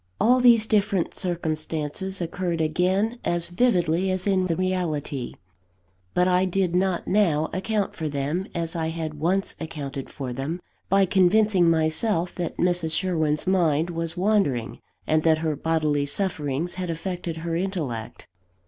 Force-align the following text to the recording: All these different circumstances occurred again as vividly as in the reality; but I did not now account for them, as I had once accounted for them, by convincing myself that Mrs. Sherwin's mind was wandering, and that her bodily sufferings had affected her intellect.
All 0.19 0.39
these 0.39 0.65
different 0.65 1.13
circumstances 1.13 2.21
occurred 2.21 2.59
again 2.59 3.19
as 3.23 3.49
vividly 3.49 4.09
as 4.09 4.25
in 4.25 4.47
the 4.47 4.55
reality; 4.55 5.35
but 6.15 6.27
I 6.27 6.43
did 6.45 6.73
not 6.73 7.07
now 7.07 7.51
account 7.53 7.95
for 7.95 8.09
them, 8.09 8.47
as 8.55 8.75
I 8.75 8.87
had 8.87 9.13
once 9.19 9.53
accounted 9.59 10.09
for 10.09 10.33
them, 10.33 10.59
by 10.89 11.05
convincing 11.05 11.69
myself 11.69 12.33
that 12.33 12.57
Mrs. 12.57 12.97
Sherwin's 12.97 13.45
mind 13.45 13.91
was 13.91 14.17
wandering, 14.17 14.79
and 15.05 15.21
that 15.21 15.37
her 15.37 15.55
bodily 15.55 16.07
sufferings 16.07 16.73
had 16.81 16.89
affected 16.89 17.37
her 17.45 17.55
intellect. 17.55 18.27